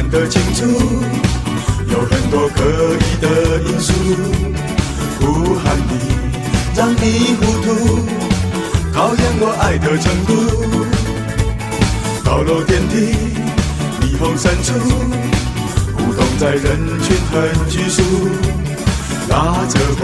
[0.00, 0.64] 看得清楚，
[1.90, 2.62] 有很多可
[2.94, 3.26] 疑的
[3.66, 3.92] 因素，
[5.18, 5.92] 呼喊你
[6.76, 8.06] 让你糊涂，
[8.94, 10.30] 考验我爱的程度。
[12.24, 13.16] 高楼电梯，
[14.00, 14.72] 霓虹深处，
[15.98, 18.00] 舞动在人群很拘束，
[19.28, 20.02] 拉着我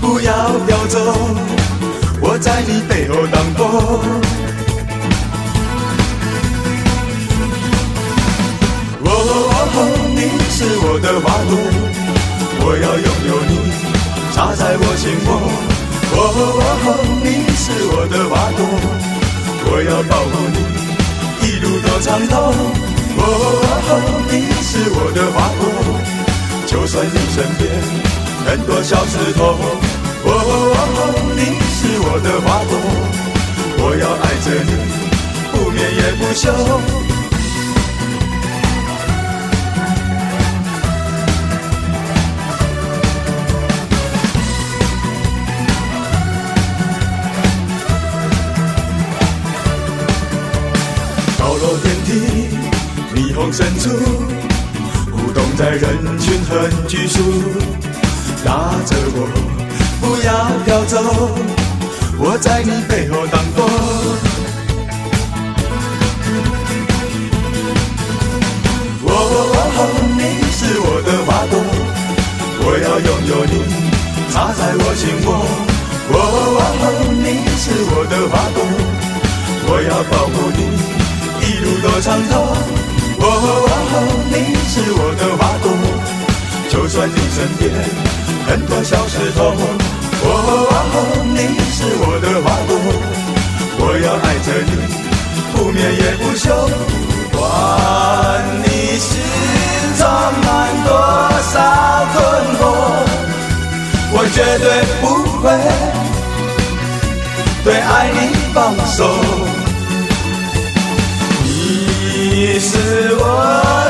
[0.00, 0.98] 不要飘走，
[2.20, 4.43] 我在你背后挡风。
[9.66, 9.76] 哦，
[10.14, 10.20] 你
[10.50, 11.52] 是我的花朵，
[12.60, 13.52] 我要拥有你，
[14.32, 15.28] 插在我心窝。
[16.16, 16.18] 哦，
[17.24, 17.26] 你
[17.56, 18.60] 是我的花朵，
[19.66, 20.56] 我要保护你，
[21.48, 22.32] 一路到长头。
[23.16, 23.20] 哦，
[24.30, 25.62] 你是我的花朵，
[26.66, 27.62] 就算你身边
[28.46, 29.56] 很多小石头。
[30.26, 30.28] 哦，
[31.36, 31.40] 你
[31.74, 32.72] 是我的花朵，
[33.82, 34.70] 我要爱着你，
[35.52, 37.03] 不眠也不休。
[53.54, 53.88] 深处，
[55.12, 57.20] 舞动在人群很拘束，
[58.44, 59.28] 拉着我
[60.00, 60.98] 不要飘走，
[62.18, 63.64] 我在你背后当风。
[69.06, 69.08] 哦，
[70.18, 71.54] 你是我的花朵，
[72.58, 73.54] 我要拥有你，
[74.32, 75.28] 插在我心窝。
[76.10, 76.18] 哦，
[77.22, 77.24] 你
[77.56, 78.58] 是我的花朵，
[79.68, 80.60] 我要保护你。
[81.46, 82.32] 一路都长头，
[83.24, 83.56] 哦，哦，
[83.92, 83.96] 哦
[84.28, 84.34] 你
[84.68, 85.66] 是我的花朵，
[86.68, 87.62] 就算你身边
[88.46, 90.50] 很多小石头，哦哦
[90.94, 90.96] 哦，
[91.32, 91.38] 你
[91.72, 92.70] 是我的花朵，
[93.78, 94.72] 我要爱着你，
[95.56, 96.44] 不眠也不休。
[97.32, 97.40] 管
[98.62, 98.66] 你
[98.98, 99.10] 心
[99.98, 100.02] 装
[100.44, 100.48] 满
[100.84, 100.88] 多
[101.50, 101.54] 少
[102.12, 102.16] 困
[102.60, 102.62] 惑，
[104.12, 104.66] 我绝对
[105.00, 105.02] 不
[105.40, 105.44] 会
[107.64, 108.18] 对爱你
[108.52, 108.56] 放
[108.86, 108.98] 手。
[112.46, 112.76] 你是
[113.16, 113.24] 我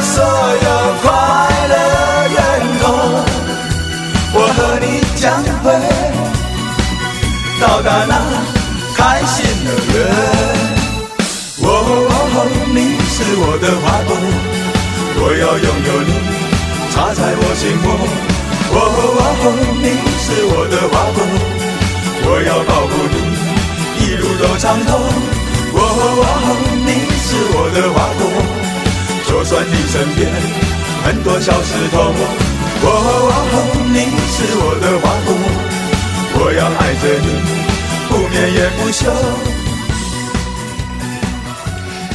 [0.00, 0.68] 所有
[1.02, 1.04] 快
[1.72, 1.74] 乐
[2.30, 2.38] 源
[2.80, 2.84] 头，
[4.32, 5.66] 我和你将会
[7.60, 8.14] 到达那
[8.94, 9.98] 开心的人。
[11.64, 11.66] 哦，
[12.70, 12.78] 你
[13.10, 14.14] 是我的花朵，
[15.18, 16.14] 我要拥有你，
[16.94, 17.86] 插在我心窝。
[18.70, 18.78] 哦，
[19.82, 19.86] 你
[20.22, 21.18] 是我的花朵，
[22.22, 23.16] 我要保护你，
[23.98, 24.94] 一路都畅通。
[25.76, 25.78] 哦，
[26.86, 26.88] 你
[27.18, 28.22] 是我的花朵。
[29.34, 30.30] 就算你身边
[31.04, 31.98] 很多小石头，
[32.84, 33.32] 哦，
[33.92, 33.98] 你
[34.30, 35.34] 是我的花朵，
[36.38, 37.42] 我要爱着你，
[38.08, 39.10] 不眠也不休。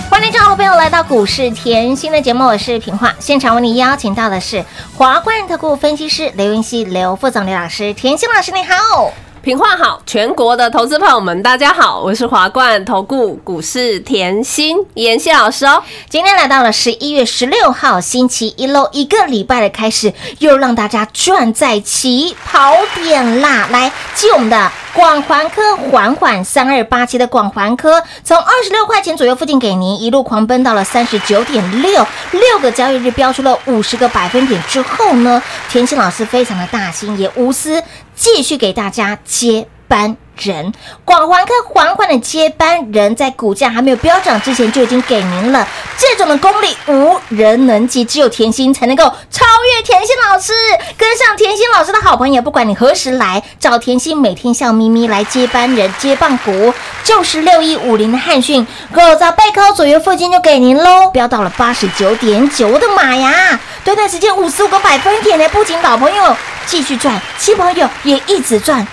[0.10, 3.14] 欢迎各位朋友来到股市甜心的节目，我是平化。
[3.20, 4.64] 现场为你邀请到的是
[4.96, 9.12] 华冠特顾分析师刘云熙、刘副总、刘老师，甜心老师你好。
[9.42, 15.82] 平话好，全国的投资朋友们，大家好，我是华冠投顾股市甜心妍希老师哦。
[16.10, 23.70] 今天来到了十一月十六号星期一喽，一个礼拜的开始，又让大家赚在起跑点啦！
[23.72, 37.82] 来接我们的广环科缓缓三二八七的广环科，从二十六块钱左右附近给您一路狂奔到了三十九点六，六个交易日飙出了五十个百分点之后呢，甜心老师非常的大心，也无私。
[38.20, 39.66] 继续给大家接。
[39.90, 40.72] 班人。
[41.04, 49.46] 广环科缓缓的接班人，在股价还没有飙涨之前就已经给您了，这种的功力无人能及，只有甜心才能够超
[49.76, 50.54] 越甜心老师，
[50.98, 63.60] 跟上甜心老师的好朋友，不管你何时来找甜心，每天笑眯眯来接班人接棒股，就是六一五零的汉讯，狗在背靠左右附近就给您喽，飙到了八十九点九，我的妈呀！
[63.84, 68.88] 短短时间五十五个百分点呢，不仅老朋友继续赚，新朋友也一直赚，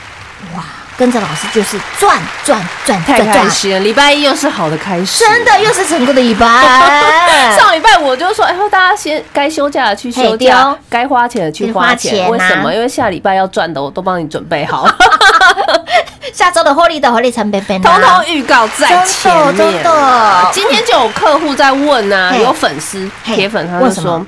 [0.57, 0.65] 哇！
[0.97, 3.81] 跟着老师就是赚赚赚太开心了！
[3.81, 6.49] 礼拜一又是好的开始，真的又是成功的一半。
[7.55, 12.31] 上礼拜我就说，哎，大家先该休假的去休假哦，该花钱的去花钱。
[12.31, 12.73] 为什么？
[12.73, 14.89] 因为下礼拜要赚的，我都帮你准备好，
[16.33, 19.57] 下周的获利的获利陈贝贝，通通预告在前面。
[19.57, 24.25] 真的今天就有客户在问啊，有粉丝嘿铁粉，他就说。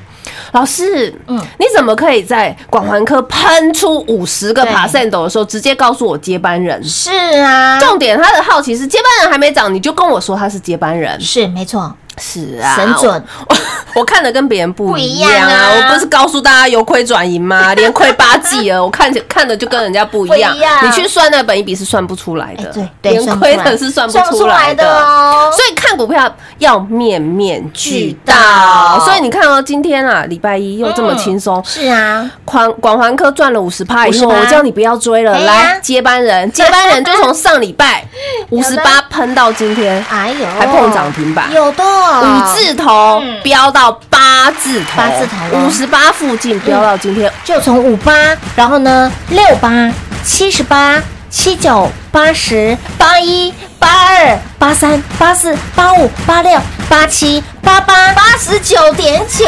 [0.53, 1.39] 老师，嗯。
[1.39, 4.73] 嗯，你怎么可以在广环科喷出五十个对。
[4.73, 6.83] percent 的时候，直接告诉我接班人？
[6.85, 13.25] 是啊，重点，他的好奇是接班人还没涨，你就跟我说他是接班人，是没错，是啊，神准。
[13.49, 13.57] 我。
[13.95, 15.71] 我 看的跟别人不一样啊啊！
[15.75, 17.73] 我不是告诉大家由亏转盈吗？
[17.75, 20.55] 连亏八季了，我看着看的就跟人家不一样。
[20.83, 24.87] 你去算那本一笔是算不出来的，哎对对连亏的是算不出来的。
[24.87, 25.51] 哦。
[25.53, 28.35] 所以看股票要面面俱俱到。
[28.35, 29.05] 到。
[29.05, 38.05] 所以你看哦，今天啊，礼拜一又这么轻松，是啊，广广环科赚了五十趴以后，我叫你不要追了，来接班人， 接班人就从上礼拜
[38.51, 41.83] 五十八喷到今天，哎呦，还碰涨停板，有的
[42.23, 48.13] 五字头嗯飙到八字头，八字头五十八附近飙到今天，就从五八，
[48.57, 49.91] 然后呢六八、
[50.25, 59.47] 七十八、七九、八十、八一、八二、八三、八四、八五、八六、八七、八八、八十九点九，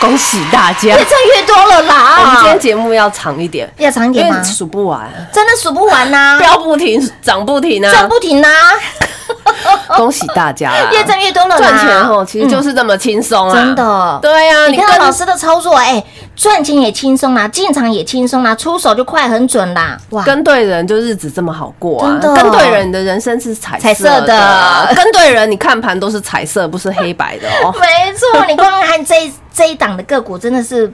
[0.00, 0.88] 恭喜大家！
[0.88, 2.18] 越赚越多了啦！
[2.20, 4.42] 我们今天节目要长一点，要长一点吗？
[4.42, 7.92] 数不完，真的数不完呐、 飙不停，涨不停啊！
[7.92, 8.48] 涨不停呐、
[9.96, 10.90] 恭喜大家啦！
[10.92, 11.58] 越挣越多了啦！
[11.58, 13.54] 赚钱后其实就是这么轻松啊！
[13.54, 14.18] 真的。
[14.22, 16.02] 对呀，你看到老师的操作，哎，
[16.36, 20.22] 赚钱也轻松啦，进场也轻松啦，出手就快很准啦，哇！
[20.22, 22.18] 跟对人就日子这么好过啊！
[22.20, 27.74] 跟对人，你的人生是彩彩色色的的； 跟对人，你看盘都是彩色，不是黑白的哦。
[27.80, 30.92] 没错，你光看这一这一档的个股，真的是，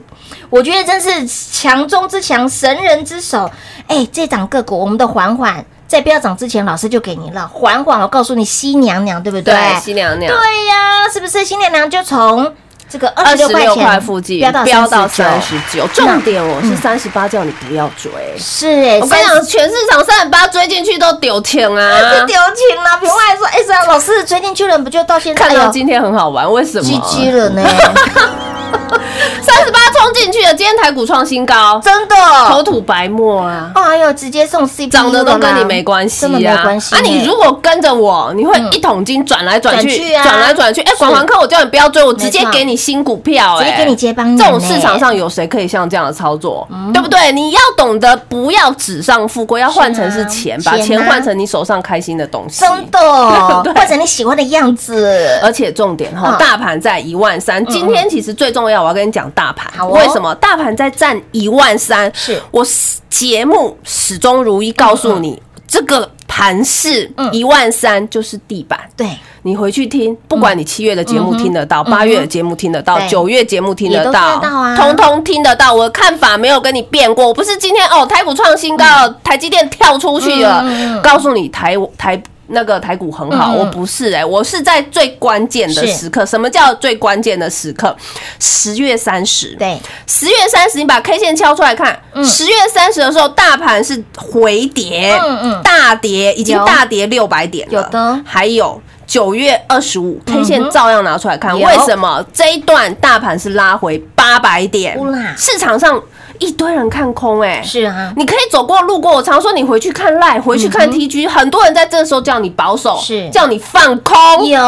[0.49, 3.49] 我觉得真是强中之强，神人之手。
[3.87, 7.47] 哎，这档个股，我们的缓缓在飙涨之前，老师就给你了。
[7.47, 9.53] 缓缓，我告诉你，新娘娘对不对？
[9.53, 12.53] 对，新娘娘对呀，是不是新娘娘就从
[12.89, 18.11] 这个二二十六块钱块附近飙到三三十九，重点我是三十八，叫你不要追。
[18.37, 22.25] 是哎，我跟你讲，全市场三十八追进去都丢钱是啊！
[22.25, 22.97] 丢钱啦。
[22.97, 27.61] 平话来说，哎，这样老师追进去了，不就到现在看到今天很好玩，为什么？GG 了呢？
[29.41, 32.15] 三十八冲进去了，今天台股创新高，真的。
[32.49, 33.71] 口吐白沫啊！
[33.75, 36.63] 哎呦，直接送 CPU 涨的都跟你没关系真的没啊！
[36.63, 40.81] 关系啊，你如果跟着我，你会嗯一桶金转来转转去，转来转去。
[40.81, 46.67] 哎，是广环科我叫你不要追，我直接给你新股票，哎，直接给你接帮这种市场上有谁可以像这样的操作？
[46.93, 47.31] 对不对？
[47.31, 52.61] 你要懂得不要纸上富贵，要换成是钱，把钱换成你手上开心的东西。
[52.61, 52.99] 真的
[53.63, 55.39] 对换成你喜欢的样子。
[55.41, 57.63] 而且重点哈嗯，大盘在一万三。
[57.67, 59.91] 今天其实最重要，我要跟你讲大盘好哦。
[59.91, 62.11] 为什么大盘在占一万三？
[62.13, 62.65] 是我
[63.09, 68.79] 节目始终如一告诉你，这个盘势嗯一万三就是地板。
[68.95, 69.09] 对，
[69.41, 74.39] 你回去听，不管你七月的节目听得到，八月的节目听得到对，九月节目听得到
[74.75, 75.73] 通通听得到。
[75.73, 78.85] 我的看法没有跟你变过，我不是今天哦，台股创新高，
[79.23, 82.21] 台积电跳出去了告诉你台台。
[82.47, 85.93] 那个台股很好，我不是哎、我是在最关键的是。
[85.93, 86.25] 时刻。
[86.25, 87.95] 什么叫最关键的时刻？
[88.39, 95.61] 十月三十，对，十月三十，你把 K 线敲出来看，十月三十的时候，大盘是回跌，嗯嗯。
[95.63, 97.73] 大跌，已经大跌六百点了。
[97.73, 98.21] 有的。
[98.25, 101.67] 还有九月二十五 K 线照样拿出来看，有。
[101.67, 102.25] 为什么？
[102.33, 104.97] 这一段大盘是拉回八百点？
[105.37, 106.01] 市场上
[106.39, 113.29] 一堆人看空，哎，是啊，你可以走过路过，我常说你回去看赖，回去看 TG，很多人在这时候叫你保守，是。
[113.29, 114.59] 叫你放空，有。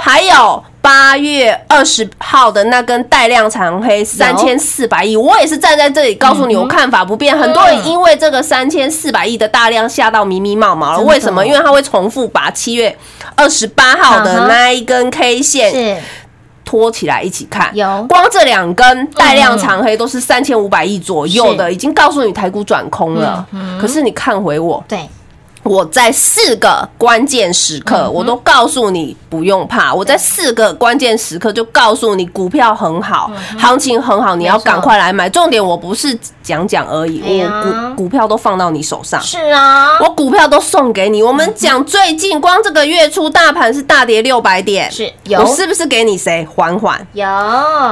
[0.00, 7.36] 还有八月二十号的那根带量长黑三千四百亿，我也是站在这里告诉你，我看法不变。
[7.36, 11.46] 很多人因为这个三千四百亿的大量吓到迷迷毛毛了，为什么？
[11.46, 12.96] 因为它会重复把七月
[13.36, 16.02] 二十八号的那一根 K 线是
[16.64, 17.70] 拖起来一起看。
[17.74, 23.46] 有光这两根带量长黑都是三千五百亿左右的，已经告诉你台股转空了。
[23.80, 25.08] 可是你看回我，对，
[25.62, 29.94] 我在四个关键时刻，我都告诉你不用怕。
[29.94, 35.28] 我在四个关键时刻就告诉你，股票很好，行情很好，你要赶快来买。
[35.28, 39.20] 重点我不是讲讲而已，我股股票都放到你手上。
[39.20, 41.22] 是啊，我股票都送给你。
[41.22, 46.98] 我们讲最近光这个月初大盘是大跌六百点，是有我是不是给你谁缓缓？
[47.12, 47.24] 有，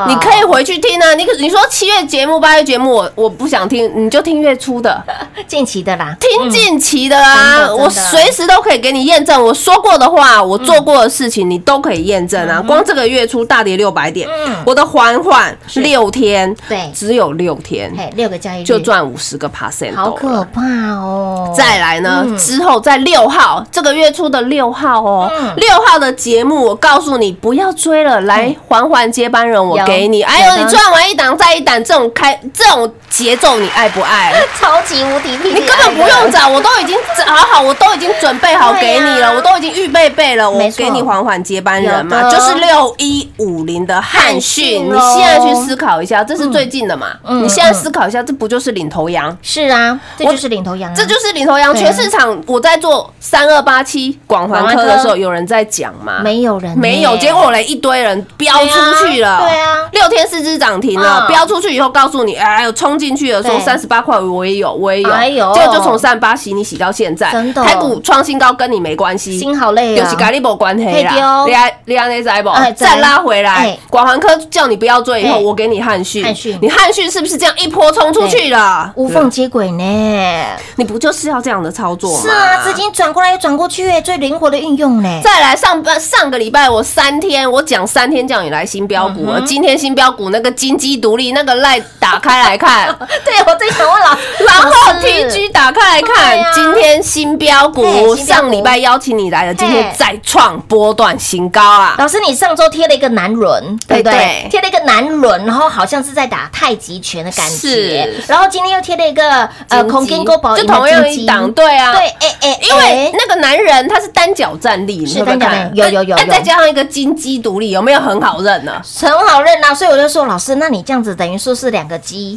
[0.09, 1.15] 你可以回去听啊。
[1.15, 5.01] 你可你说七月节目、八月节目，我我不想听，你就听月初的，
[5.47, 7.75] 近期的啦，听近期的真的啊。
[7.75, 12.63] 我随时都可以给你验证，我说过的话，我做过的事情，你都可以验证啊。
[12.67, 16.91] 光这个月初大跌六百点嗯，我的缓缓六天，对。
[16.95, 18.65] 只有六天嘿，六个交易日。
[18.65, 20.63] 就赚五十个 percent，好可怕
[20.95, 21.53] 哦！
[21.57, 22.37] 再来呢，嗯。
[22.37, 30.23] 之后在六号这个月初的六号哦嗯，六号的节目，我告诉你不要追了，来缓缓接班人，我给你。
[30.23, 34.33] 哎呦，你赚完一档再一档，这种开这种节奏你爱不爱？
[34.61, 44.87] 超级无敌你根本不用找，我都已经找好，我都已经准备好给你了，我都已经预备备了，我给你缓缓接班人嘛，就是六一五零的汉汉讯。
[44.87, 47.09] 你现在去思考一下，这是最近的嘛？
[47.25, 49.37] 嗯你现在思考一下，这不就是领头羊？
[49.43, 51.75] 是啊，这就是领头羊啊，这就是领头羊。
[51.75, 56.21] 全市场我在做三二八七广环科的时候，有人在讲嘛？
[56.23, 61.29] 没有人没有，结果嘞一堆人飙出去了，对啊六天四只涨停了，嗯。
[61.29, 63.65] 飙出去以后告诉你，哎呦，冲进去的时候对。
[63.65, 67.65] 三十八块我也有，我也有，结果就从三十八洗你洗到现在，真的。
[67.65, 70.05] 台股创新高跟你没关系，心好累啊。
[70.05, 71.15] 就是，跟你无关系啦。
[71.17, 75.41] 哦，你爱你安那知不再拉回来哎，广环科叫你不要追，以后哎。
[75.41, 76.25] 我给你汉讯。
[76.61, 78.93] 你汉讯是不是这样一波冲出去了？
[78.97, 80.45] 无缝接轨呢。
[80.77, 82.23] 你不就是要这样的操作吗？
[82.23, 85.21] 是啊，资金转过来又转过去，哎最灵活的运用呢。
[85.23, 92.95] 再来上半上个礼拜我三天我讲三天叫你来新标股，今天新标股那个金鸡独立那个赖打开来看，
[93.25, 94.09] 对，我最想问老，
[94.47, 101.95] 然后 TG 打开来看啊，今天新新标股上礼拜邀请你来的，今天再创波段新高啊！
[101.97, 104.49] 老师，你上周贴了一个南轮，对不对对？
[104.51, 108.25] 贴了一个南轮，然后好像是在打太极拳的感觉是。
[108.27, 118.83] 然后今天又贴了一个呃金鸡孔金勾宝，就同样一档，对啊，对，哎哎，因为哎那个男人他是单脚站立，是单脚站有有有有哎再加上一个金鸡独立，有没有很好认呢？
[119.01, 119.73] 很好认啊。
[119.73, 122.37] 所以我就说，老师，那你这样子等于说是两个鸡，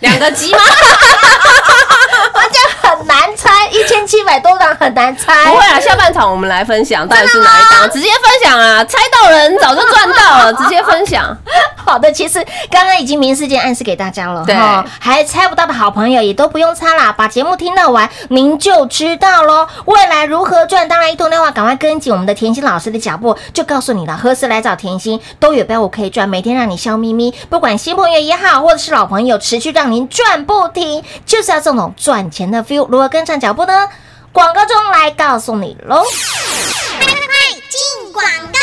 [0.00, 0.58] 两个鸡吗？
[2.52, 5.44] 这样很难猜，一千七百多档很难猜。
[5.44, 8.84] 不会啊，下半场我们来分享到底是哪一档，直接分享啊！
[8.84, 11.36] 猜到人早就赚到了， 直接分享。
[11.84, 19.66] 好的，其实刚刚已经明示间暗示给大家了，对哈还猜不到的好朋友也都不用猜啦，把节目听到完，您就知道喽。
[19.84, 24.16] 未来如何赚，当然一通电话赶快跟紧我们的甜心老师的脚步，就告诉你了。
[24.16, 27.34] 何时来找甜心，都有标我可以赚，每天让你笑眯眯。
[27.50, 32.86] 不管新朋友也好，或者是老朋友，持续让您赚不停，就是要这种赚钱的 feel。
[32.88, 33.88] 如何跟上脚步的？
[34.32, 36.02] 广告中来告诉你喽！
[36.98, 37.26] 快快快，
[37.70, 38.58] 进广告！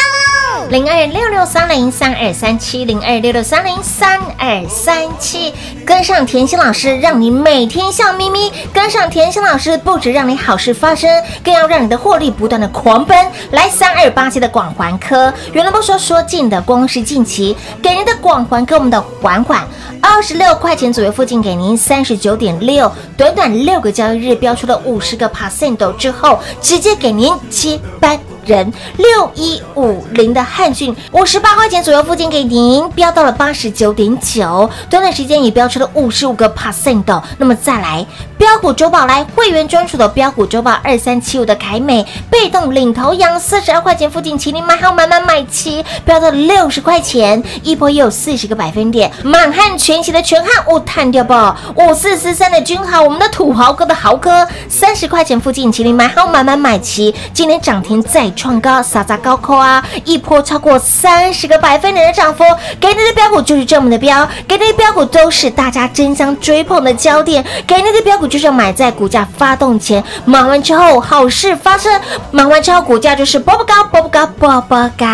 [0.72, 5.54] 零二六六三零三二三七零二六六三零三二三七，
[5.86, 8.50] 跟上甜心老师，让你每天笑眯眯。
[8.72, 11.10] 跟上甜心老师，不止让你好事发生，
[11.44, 13.18] 更要让你的获利不断的狂奔。
[13.51, 19.68] 来三二八七的广环科，原来不说说近的，光是近期给您的广环科，我们的缓缓
[20.00, 28.18] 二十六块钱左右附近给您三十九点六，短短六个交易日标出了五十个 percent 之后，直接给您接班。
[28.45, 37.24] 人六一五零的汉讯五十八块钱左右附近给您标到了八十九点九，短短时间也标出了五十五个 percent 的。
[37.38, 38.05] 那么再来
[38.41, 49.12] 标股周报来会员专属的标股周报二三七五的凯美被动领头羊四十二块钱附近，请您买好买满买齐，飙到六十块钱，一波也有四十个百分点。
[49.24, 59.86] 满汉全席的全汉五探掉爆五四四三的君豪，我们的土豪哥的豪哥三十块钱附近，请您买好买满买齐，今天涨停再创高，撒撒高扣啊！
[60.03, 62.43] 一波超过三十个百分点的涨幅，
[62.79, 71.92] 给你的标股就是这么的标，给你的标股都是大家争相追捧的焦点，给你的标股就是要买在股价发动前，买完之后好事发生，
[72.32, 75.06] 买完之后股价就是波波高，波波高，波波高。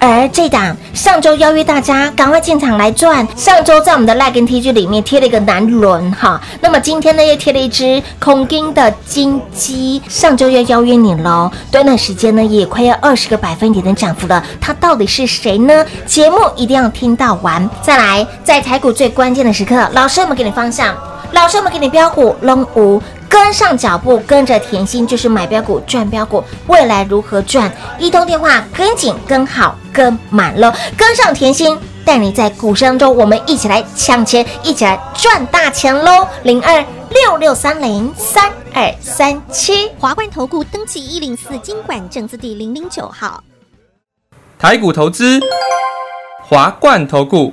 [0.00, 15.86] 而这档上周邀约大家赶快进场来赚，上周在我们的赖跟 T G 里面贴了一个南轮哈，那么今天呢又贴了一只空金的金鸡，上周要邀约你喽，短短时间呢也快要二十个百分点的涨幅了，它到底是谁呢？
[16.04, 17.70] 节目一定要听到完。
[17.80, 20.94] 再来，在台股最关键的时刻，老师我们给你方向，
[21.36, 23.00] 老师我们给你标股龙五。
[23.28, 27.70] 跟上脚步，跟着甜心就是买标股赚标股，未来如何赚？
[27.98, 36.26] 一通电话跟紧跟好跟满了，跟上甜心带你在股市当中，我们一起来抢钱，一起来赚大钱喽！
[36.44, 39.90] 零二六六三零三二三七。
[39.98, 43.44] 华冠投顾登记一零四经管证字第零零九号。
[44.58, 45.38] 台股投资，
[46.42, 47.52] 华冠投顾。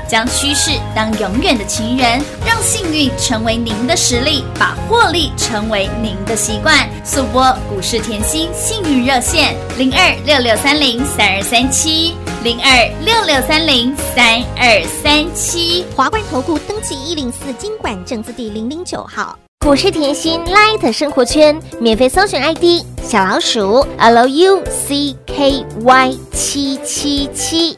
[0.11, 6.77] 将趋势当永远的情人，让幸运成为您的实力，把获利成为您的习惯。
[7.05, 12.13] 速播股市甜心幸运热线零二六六三零三二三七
[12.43, 15.85] 零二六六三零三二三七。
[15.95, 19.39] 华冠投顾登记一零四经管证字第零零九号。
[19.65, 24.59] 股市甜心 Light 生活圈免费搜寻 ID 小老鼠 Lucky
[26.33, 27.77] 七七七，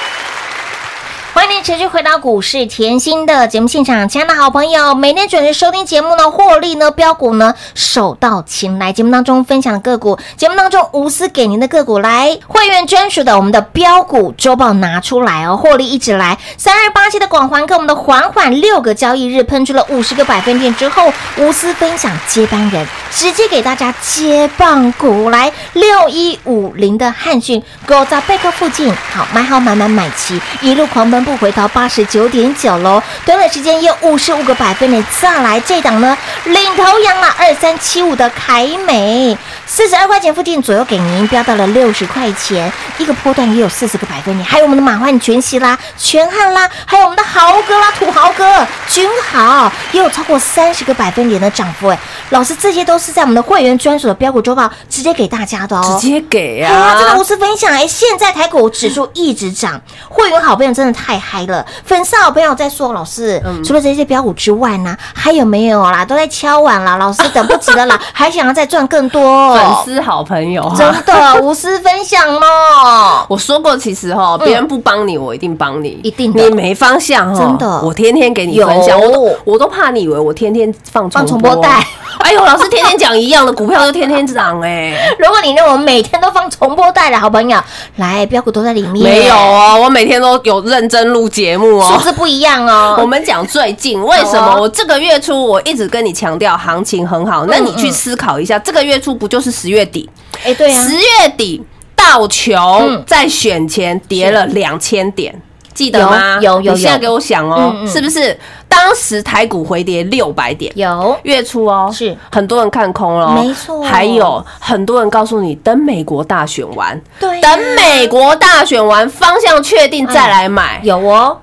[1.33, 8.91] 欢迎您持续回到股市甜心的节目现场，亲爱的好朋友，每天准时收听节目呢，获利呢，标股呢，手到擒来。
[8.91, 16.37] 节目当中分享的个股，节目当中无私给您的个股，来会员专属的我们的标股周报拿出来哦，获利一直来。
[16.57, 57.23] 三二八七的广环跟我们的缓缓六个交易日喷出了五十个百分点之后，无私分享接班人，直接给大家接棒股来六一五零的汉讯，狗在贝壳附近，好买好买买买齐，一路狂奔不回到，八十九点九喽，短短时间有五十五个百分点，再来这档呢，领头羊了二三七五的凯美，四十二块钱附近左右给您飙到了六十块钱，一个波段也有四十个百分点，还有我们的马焕全息啦、全汉啦，还有我们的豪哥啦、土豪哥、君豪，也有超过三十个百分点的涨幅哎，老师这些都是在我们的会员专属的标股周报直接给大家的哦，直接给哎呀，真的啊无！
[57.23, 57.87] 私分享哎！
[57.87, 61.65] 现在台股指数一直涨，会员好朋友真的太嗨了。
[61.85, 66.03] 粉丝好朋友在说，老师，嗯除了这些标股之外呢，还有没有啦？
[66.05, 69.55] 都在敲碗啦，老师等不及了啦， 还想要再赚更多。
[69.55, 73.25] 粉丝好朋友啊，真的无私分享哦。
[73.29, 81.85] 我说过，其实哈，别人不帮你，我一定帮你，嗯一定的你没方向哈，真的我天天给你分享，有我都我都怕你以为我天天放放重重播带。
[82.19, 84.95] 哎呦，老师天天讲一样的股票，就天天涨哎。
[85.17, 87.57] 如果你认为我每天都放重播带的好朋友，
[87.95, 91.93] 来标股都在里面，没有哦，我每天都有认真录节目哦。
[91.97, 92.97] 数字不一样哦。
[93.01, 100.09] 我们讲最近为什么我这个月初我一直跟你强调行情很好，那你去思考一下，这个月初不就是十月底？
[100.43, 101.61] 哎，对啊十，月底
[101.95, 102.55] 道琼
[102.87, 105.39] 嗯在选前跌了两千点。
[105.73, 106.35] 记得吗？
[106.41, 108.37] 有有有有你现在给我想哦，嗯嗯是不是？
[108.67, 120.79] 当时台股回跌六百点，有月初哦，是很多人看空了哦，没错还有很多人告诉你，等美国大选完，对啊等美国大选完，方向确定再来买。
[120.83, 121.37] 有哦，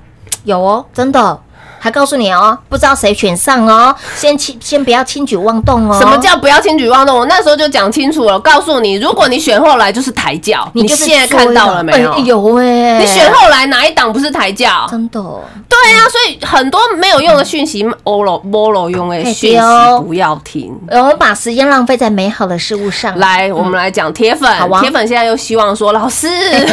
[0.44, 1.38] 有哦，真的。
[1.78, 5.98] 还告诉你哦，不知道谁选上哦，先轻先不要轻举妄动哦。
[6.00, 7.18] 什么叫不要轻举妄动？
[7.18, 12.12] 我那时候就讲清楚了，告诉你，如果你选后来就是抬轿，你就现在看到了没有？
[12.12, 14.86] 哎有哎，你选后来哪一档不是抬轿？
[14.90, 15.22] 真的
[15.68, 19.58] 对啊，所以很多没有用的讯息，欧罗波罗用的哎讯息
[20.04, 20.76] 不要听。
[20.90, 23.16] 我们把时间浪费在美好的事物上。
[23.18, 24.48] 来，我们来讲铁粉。
[24.80, 26.28] 铁粉现在又希望说，老师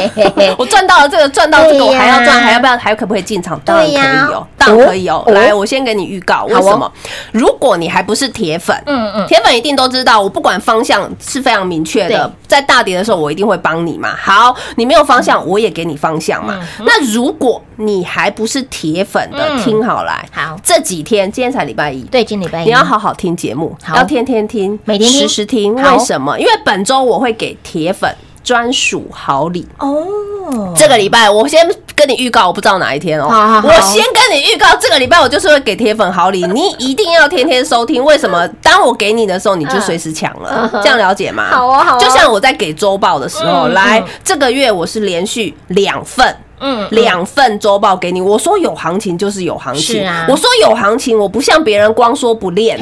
[0.58, 2.76] 我赚到了这个，赚到这个，我还要赚，还要不要？
[2.78, 3.60] 还可不可以进场？
[3.64, 5.24] 当然可以哦，当然可以哦。
[5.26, 6.92] 哦来，我先给你预告，为什么？
[7.32, 14.16] 如果你还不是铁粉，嗯嗯，铁粉一定都知道，我不管方向是非常明确的，在大跌的时候我一定会帮你嘛。
[14.16, 16.60] 好，你没有方向，我也给你方向嘛。
[16.80, 22.02] 那如果你还不是铁粉的，嗯听好来，好，这几天今天才礼拜一。
[22.04, 25.76] 对，今礼拜一你要好好听节目，好要天天听，每天实时时听。
[25.76, 26.38] 为什么？
[26.40, 28.14] 因为本周我会给铁粉
[28.46, 29.68] 专属好礼。
[29.80, 33.28] 哦，这个礼拜我先跟你预告，我不知道哪一天哦。
[33.28, 38.02] 好好好我先跟你预告，这个礼拜我就是会给铁粉好礼，你一定要天天收听。
[38.04, 38.48] 为什么？
[38.62, 41.50] 当我给你的时候，你就随时抢了嗯，这样了解吗？
[41.52, 46.36] 好啊好哦就像我在给周报的时候，嗯来嗯这个月我是连续两份。
[46.60, 50.26] 嗯两份周报给你，我说有行情就是有行情，是啊。
[50.30, 52.78] 我说有行情，我不像别人光说不练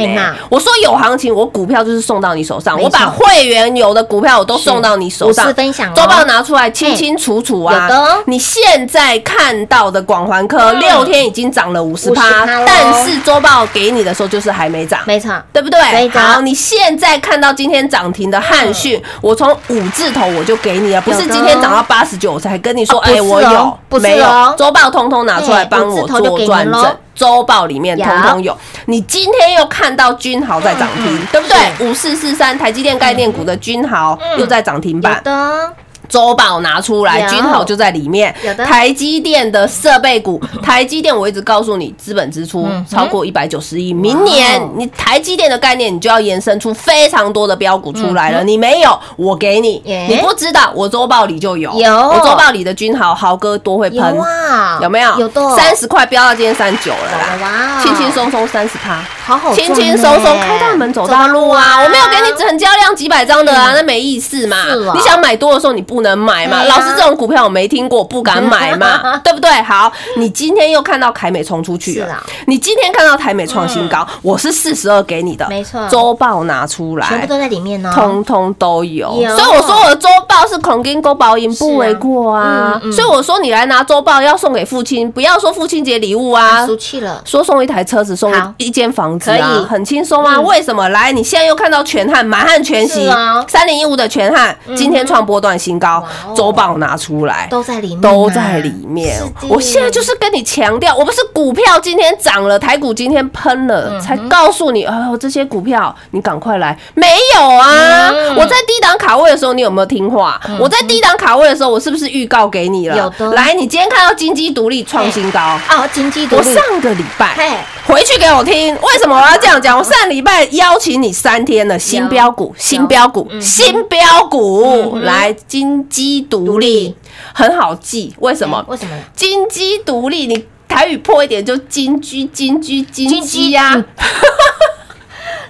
[0.50, 5.54] 我说有行情，我股票就是送到你手上，我把会员有的股票我都送到你手上。
[5.54, 5.94] 分享哦。
[5.96, 7.84] 周报拿出来清清楚楚啊！
[7.84, 8.24] 有的哦。
[8.26, 10.80] 你现在看到的广环科嗯。
[10.80, 15.00] 六天已经涨了五十趴50%咯，但是周报给你的时候就是还没涨。
[15.06, 16.10] 没错，对不对？
[16.10, 24.56] 好，你现在看到今天涨停的汉讯，我从五字头我就给你了，不是今天涨到八十九我才跟你说，哎，我有，不是没有哦？
[24.58, 28.58] 周报通通拿出来帮我做转您咯正，周报里面通通有。
[28.86, 31.88] 你今天又看到君豪在涨停，对不对？
[31.88, 35.74] 五四四三台积电概念股的君豪又在涨停有板，的，
[36.14, 38.32] 周报拿出来，君豪就在里面。
[38.64, 48.44] 台积电的设备股， 台积电我一直告诉你，资本支出超过一百九十亿，明年你台积电的概念，你就要延伸出非常多的标股出来了。
[48.44, 51.74] 你没有，我给你你不知道，我周报里就有。
[51.74, 55.18] 有我周报里的君豪豪哥多会有喷，啊，有没有？
[55.18, 59.04] 有的，三十块飙到今天三九了啦，哇，轻轻松松三十趴。
[59.26, 61.82] 好好赚，轻轻松松开大门走大路啊！
[61.82, 64.58] 我没有给你成交量几百张的啊，嗯那没意思嘛。
[64.94, 66.64] 你想买多的时候你不能买嘛，啊。
[66.66, 69.50] 老师这种股票我没听过，不敢买嘛， 对不对？
[69.64, 75.88] 好，你今天又看到凯美冲出去了你今天看到台美创新高，我是四十二给你的，没错。
[75.90, 79.38] 周报拿出来，全部都在里面呢，通通都有，有。
[79.38, 82.80] 所以我说我的周报是孔金勾保赢不为过啊。
[82.84, 82.94] 嗯嗯。
[82.94, 89.42] 所以我说你来拿周报要送给父亲，不要说父亲节礼物啊，俗气了，说送一台车子，送一一间房子可以。
[89.42, 90.36] 啊，很轻松啊。
[90.36, 90.44] 嗯。
[90.44, 90.88] 为什么？
[90.90, 93.10] 来，你现在又看到全汉满汉全席
[93.48, 97.48] 三零一五的全汉今天创波段新高哇哦，周报拿出来。
[97.50, 106.78] 都在里面啊，都在里面，我现在就是跟你强调，我不是股票今天涨了，台股今天喷嗯了，才告诉你，哎呦，这些股票你赶快来。
[106.94, 110.40] 没有啊，嗯我在低档卡位的时候，你有没有听话？
[110.60, 112.98] 我在低档卡位的时候，我是不是预告给你了？
[112.98, 117.52] 有的来，你今天看到金鸡独立创新高，哦，金鸡独立，我上个礼拜嘿，
[117.88, 119.78] 回去给我听，为什么我要这样讲？
[119.78, 125.34] 我上礼拜邀请你三天了，新标股、新标股、新标股，来
[125.74, 126.96] 金鸡独立，
[127.34, 128.14] 很好记。
[128.20, 128.66] 为什么哎？
[128.68, 128.96] 为什么？
[129.16, 133.86] 金鸡独立，你台语破一点就金居、金居、金鸡呀嗯。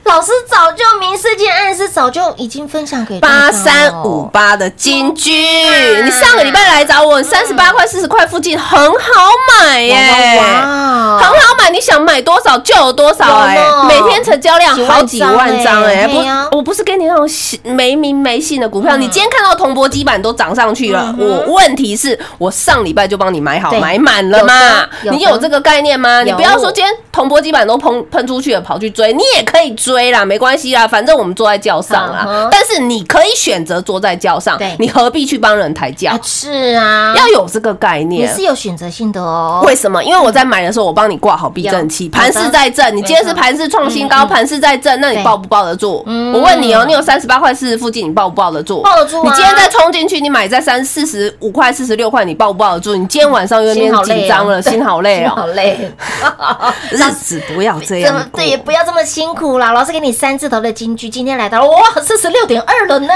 [0.03, 3.51] 老师早就明示间暗示，早就已经分享给八了。
[3.51, 10.37] 三五八的金居，嗯你上个礼拜来找我，三十八块、四十块附近很好买耶。
[10.39, 17.27] 哇很好买，你想买多少就有多少哎、每天成交量好几万张哎、不，我不是给你那种
[17.63, 19.01] 没名没姓的股票，嗯。
[19.01, 26.23] 你今天看到铜箔基板都涨上去了，我问题是我上礼拜就帮你买好买满了嘛你有这个概念吗？
[26.23, 32.47] 你不要说今天铜箔基板都喷喷出去了，跑去追，你也可以追啦，没关系啦，反正我们坐在轿上啦。
[32.51, 36.19] 但是你可以选择坐在轿上对，你何必去帮人抬轿啊？
[36.23, 38.43] 是啊，要有这个概也念是。
[38.43, 39.61] 有选择性的哦。
[39.65, 40.03] 为什么？
[40.03, 42.95] 因为我在买的时候，我帮你挂好避震器，盘势在震。
[42.95, 46.03] 你今天是盘势创新高，盘势在震，那你抱不抱得住？
[46.05, 48.81] 嗯我问你哦，你有三十八块四十附近，你抱不抱得住？
[48.81, 52.95] 抱得住啊你今天再冲进去，你买在三四十五块、四十六块，你抱不抱得住？
[52.95, 55.47] 你今天晚上又有点紧张了， 心好累心好哦。
[55.53, 55.91] 累。
[56.91, 58.19] 日子不要这这样过。
[58.19, 59.71] 么对，也不要这么辛苦啦。
[59.71, 63.13] 老师给你三字头的金句，今天来到了哇，四十六点二了呢。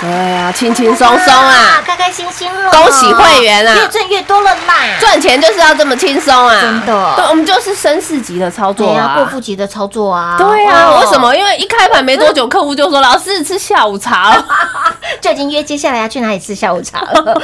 [0.00, 2.70] 对啊，轻轻松松啊，开开心心了。
[2.70, 4.74] 恭喜会员啊越赚越多了啦。
[5.00, 6.60] 赚钱就是要这么轻松啊！
[6.60, 9.30] 真的对，我们就是绅士级的操作对啊，过啊。
[9.30, 10.36] 户级的操作啊。
[10.38, 11.18] 对啊，哦为什？
[11.18, 11.34] 么？
[11.34, 14.44] 因为一开盘没多久，客户就说：“老师吃下午茶了。
[15.20, 17.12] ”就已经约接下来要去哪里吃下午茶了。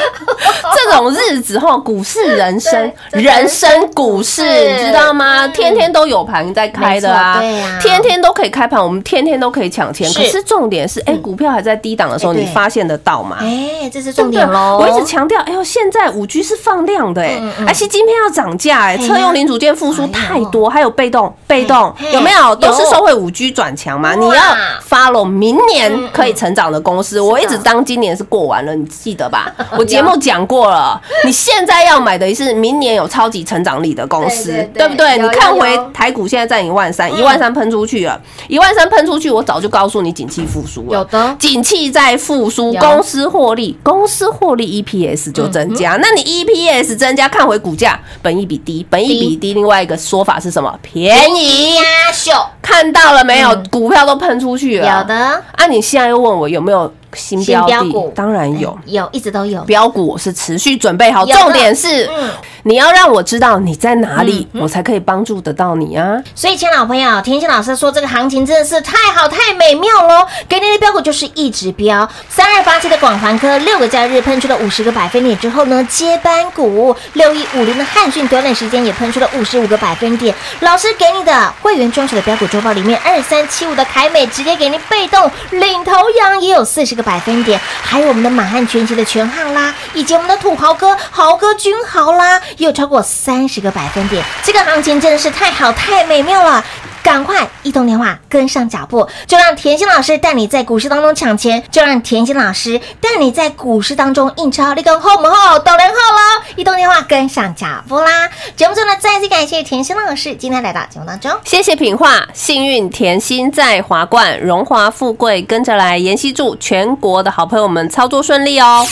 [0.74, 5.46] 这种日子后，股市人生， 人生股市，你知道吗？
[5.48, 10.10] 天天天都有盘在开的啊，对啊天天都可以开盘，我们天天都可以抢钱。
[10.12, 13.38] 可是重点是，哎，股票还在低档的时候，你发现得到吗？
[13.40, 14.78] 哎，这是重点喽。
[14.80, 22.54] 我一直强调，哎呦，现在五 G 是放量的，哎而且晶片要涨价，哎，车用零组件复苏太多，还有被动，被动有没有？
[22.56, 24.14] 都是收回五 G 转强嘛？
[24.14, 24.42] 你要
[24.88, 29.52] follow 明嗯年可以成长的公司，我一直当今年是过完了，你记得吧？
[29.78, 35.18] 我节目讲过了，你现在要买的是明年有超级成长力的公司对不对？
[35.18, 40.98] 你看回台股现在在一万三，嗯一万三喷出去了，一万三喷出去，我早就告诉你景气复苏了。
[40.98, 45.96] 有的景气在复苏，公司获利，公司获利 EPS 就增加。
[46.02, 50.76] 那你 EPS 增加，看回股价，本益比低，本益比低，另外一个说法是什么？
[50.82, 51.76] 便宜。
[51.76, 51.82] 呀
[52.12, 53.54] 秀看到了没有？
[53.54, 55.00] 嗯股票都喷出去了。
[55.00, 58.12] 有的啊，你现在又问我有没有新新标股？
[58.14, 58.78] 当然有。
[58.86, 59.62] 有，一直都有。
[59.62, 62.30] 标股我是持续准备好，的重点是嗯
[62.62, 66.22] 你要让我知道你在哪里，我才可以帮助得到你啊。
[66.34, 70.26] 所以，亲爱的好朋友，田心老师说这个行情真的是太好太美妙喽！
[70.46, 80.34] 给你的标股就是一直标，三二八七的广环科六个交易日喷出了五十个百分点之后呢，接班股六一五零的汉讯短短时间也喷出了五十五个百分点。
[80.60, 94.24] 老师给你的会员专属的标股周报里面，二三七五的凯美直接给您被动领头羊，也有四十百分点，还有我们的满汉全席的全汉啦，以及我们的土豪哥豪哥君豪啦，也有超过三十个百分点。
[94.42, 96.64] 这个行情真的是太好太美妙了。
[97.02, 106.42] 赶快一通电话跟上脚步，就让甜心老师带你在股市当中抢钱，就让甜心老师带你在股市当中印钞，立功后母后抖人后喽！
[106.56, 108.28] 一通电话跟上脚步啦！
[108.56, 111.30] 节目中呢，再次感谢甜心老师今天来到节目当中。
[111.44, 116.00] 谢谢品画，幸运甜心在华冠，荣华富贵跟着来。
[116.00, 118.86] 妍希祝全国的好朋友们操作顺利哦。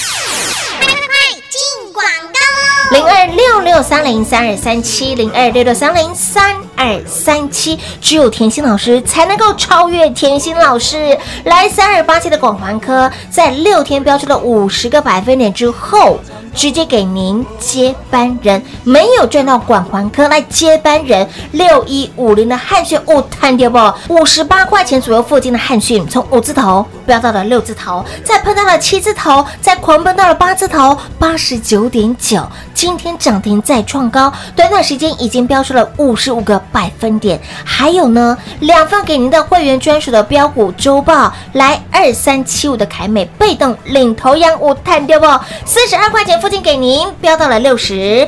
[2.90, 11.16] 零二六六三零三二三七零二六六三零三二三七，只有甜心老师才能够超越甜心老师。
[11.44, 16.18] 来三二八七的广环科，在六天标出了五十个百分点之后。
[16.58, 32.44] 直接给您接班人，没有赚到广环科来接班人六一五零的汉讯五探跌不五十八块钱左右附近的汉讯，从五字头飙到了六字头，再喷到了七字头，再狂奔到了八字头，八十九点九，
[32.74, 37.40] 今天涨停再创高，短短时间已经飙出了五十五个百分点。
[37.64, 45.24] 还有呢，两份给您的会员专属的标股周报，来二三七五的凯美被动领头羊五探跌不
[45.64, 48.26] 四十二块钱附附近给您飙到了六十。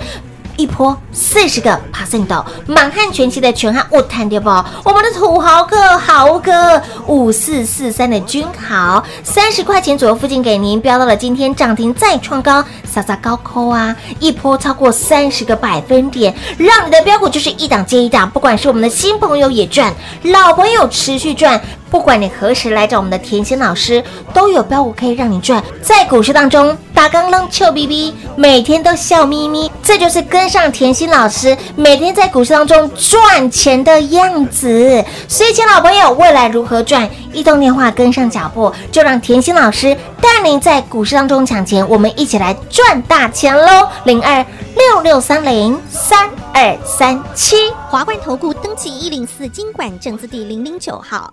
[0.58, 21.58] 一波四十个 percent 的满汉全席的全汉物探跌爆，我们的土豪哥豪哥五四四三的君豪三十块钱左右附近给您飙到了今天涨停再创高，撒撒高扣啊，一波超过三十个百分点，让你的标股就是一档接一档，不管是我们的新朋友也赚，老朋友持续赚。
[21.90, 25.62] 不管你何时来找我们的甜心老师，都有标股可以让你赚。
[25.82, 35.04] 在股市当中打刚扔臭逼逼，每天都笑眯眯，这就是跟上甜心老师每天在股市当中赚钱的样子。
[35.26, 37.10] 所以，亲老朋友，未来如何赚？
[37.32, 43.88] 一通电话跟上脚步，就让甜心老师带您在股市当中抢钱，我们一起来赚大钱喽！
[44.04, 44.44] 零二
[44.76, 47.56] 六六三零三二三七。
[47.88, 51.32] 华冠投顾登记一零四经管证字第零零九号。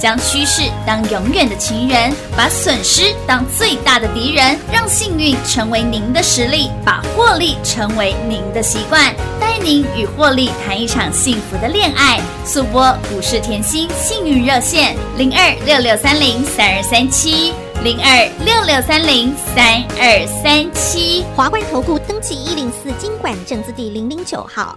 [0.00, 12.18] 将趋势当永远的情人，把损失当最大的敌人，让幸运成为您的实力，把获利成为您的习惯，带您与获利谈一场幸福的恋爱。
[12.46, 17.52] 速播股市甜心幸运热线零二六六三零三二三七。
[17.82, 21.24] 零二六六三零三二三七。
[21.34, 24.76] 华冠投顾登记一零四经管证字第零零九号。